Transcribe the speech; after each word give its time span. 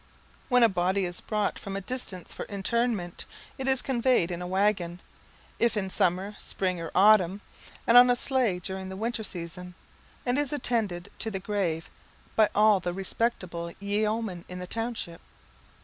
When 0.49 0.63
a 0.63 0.67
body 0.67 1.05
is 1.05 1.21
brought 1.21 1.59
from 1.59 1.75
a 1.75 1.79
distance 1.81 2.33
for 2.33 2.45
interment, 2.47 3.25
it 3.59 3.67
is 3.67 3.83
conveyed 3.83 4.31
in 4.31 4.41
a 4.41 4.47
waggon, 4.47 4.99
if 5.59 5.77
in 5.77 5.91
summer, 5.91 6.33
spring, 6.39 6.81
or 6.81 6.89
autumn, 6.95 7.41
and 7.85 7.95
on 7.97 8.09
a 8.09 8.15
sleigh 8.15 8.57
during 8.57 8.89
the 8.89 8.95
winter 8.97 9.23
season, 9.23 9.75
and 10.25 10.39
is 10.39 10.51
attended 10.51 11.11
to 11.19 11.29
the 11.29 11.39
grave 11.39 11.87
by 12.35 12.49
all 12.55 12.79
the 12.79 12.93
respectable 12.93 13.71
yeomen 13.79 14.43
in 14.49 14.57
the 14.57 14.65
township. 14.65 15.21